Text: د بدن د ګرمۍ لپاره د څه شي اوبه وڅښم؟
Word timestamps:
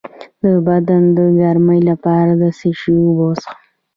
د 0.41 0.43
بدن 0.67 1.03
د 1.17 1.19
ګرمۍ 1.39 1.79
لپاره 1.89 2.31
د 2.41 2.43
څه 2.57 2.69
شي 2.79 2.93
اوبه 3.01 3.23
وڅښم؟ 3.29 3.55